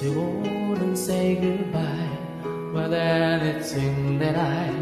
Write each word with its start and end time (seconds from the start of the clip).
She 0.00 0.08
wouldn't 0.08 0.96
say 0.96 1.34
goodbye, 1.34 2.16
but 2.72 2.90
anything 2.90 4.18
that 4.18 4.34
I 4.34 4.72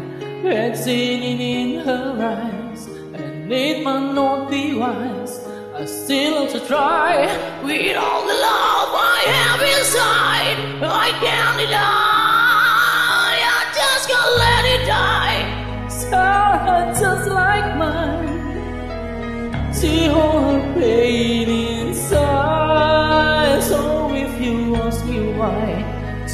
had 0.47 0.77
seen 0.77 1.41
in 1.41 1.81
her 1.85 2.15
eyes, 2.23 2.87
and 2.87 3.51
it 3.51 3.83
might 3.83 4.13
not 4.13 4.49
be 4.49 4.75
wise. 4.75 5.45
I 5.75 5.83
still 5.83 6.45
have 6.45 6.53
to 6.53 6.65
try 6.65 7.27
with 7.65 7.97
all 7.97 8.21
the 8.21 8.33
love 8.33 8.91
I 8.95 9.23
have 9.35 9.61
inside. 9.61 10.57
I 10.87 11.11
can't 11.19 11.57
deny, 11.57 13.35
I 13.57 13.61
just 13.75 14.07
can't 14.07 14.37
let 14.45 14.63
it 14.73 14.87
die. 14.87 15.43
Scar 15.89 16.93
just 16.97 17.29
like 17.29 17.75
mine. 17.75 19.73
See 19.73 20.07
all 20.07 20.39
her 20.39 20.73
pain 20.75 21.58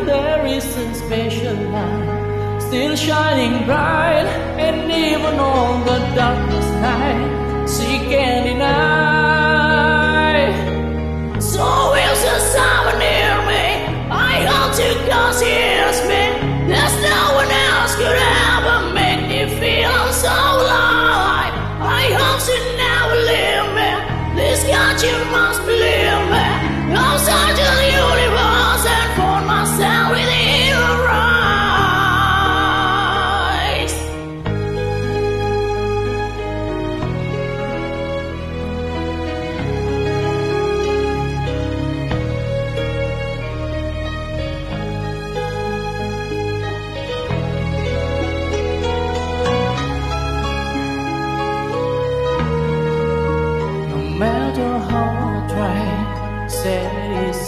there 0.06 0.44
is 0.46 0.66
a 0.76 0.94
special 0.94 1.56
light, 1.74 2.60
still 2.60 2.94
shining 2.96 3.64
bright, 3.64 4.26
and 4.66 4.90
even 4.92 5.38
on 5.38 5.84
the 5.86 5.98
darkest 6.14 6.45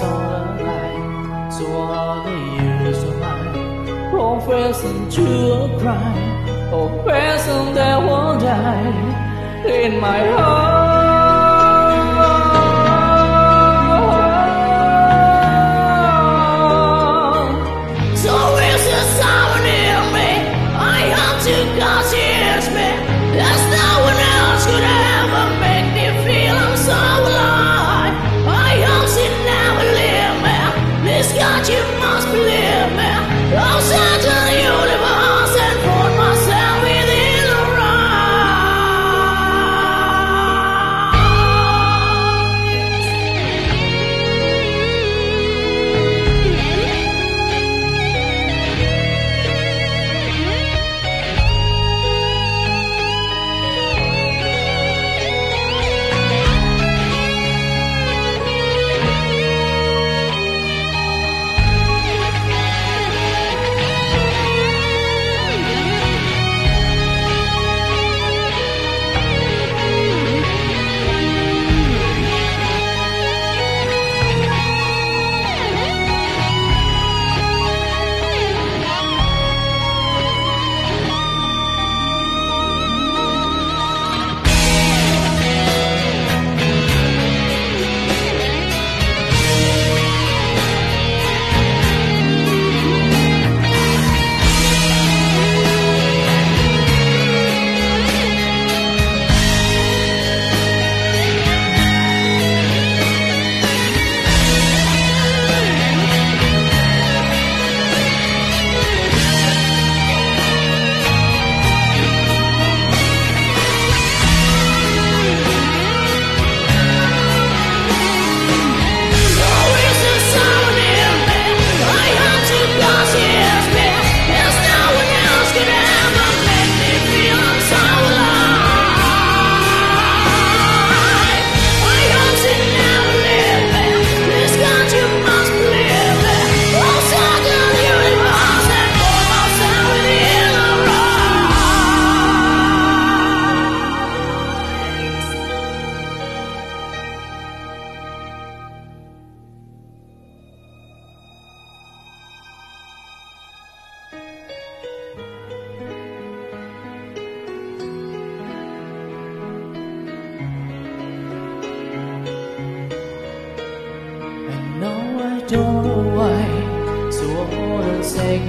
all 0.02 0.20
a 0.30 0.62
lie. 0.62 1.50
So 1.50 1.66
all 1.66 2.22
the 2.24 2.38
years 2.62 3.02
of 3.02 3.18
mine, 3.18 4.10
professing 4.10 5.08
to 5.16 5.26
a 5.52 5.78
crime, 5.80 6.70
professing 6.70 7.74
that 7.74 7.98
will 8.02 8.38
die 8.38 9.66
in 9.66 10.00
my 10.00 10.20
heart. 10.36 10.47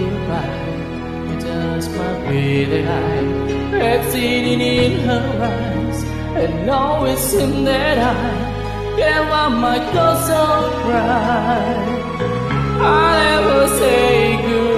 Won't. 0.04 1.32
It 1.32 1.40
just 1.42 1.90
might 1.98 2.30
be 2.30 2.66
that 2.66 2.88
I 2.88 3.78
have 3.84 4.12
seen 4.12 4.46
it 4.46 4.62
in 4.62 5.00
her 5.08 5.28
eyes, 5.52 6.04
and 6.42 6.66
now 6.66 7.06
it 7.06 7.18
seems 7.18 7.66
that 7.66 7.98
I 7.98 8.14
can 8.98 9.30
let 9.30 9.50
my 9.66 9.80
thoughts 9.92 10.28
so 10.28 10.44
bright. 10.86 12.00
I 12.82 13.42
never 13.42 13.68
say 13.80 14.42
goodbye. 14.42 14.69